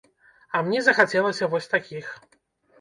[0.55, 2.13] А мне захацелася вось такіх.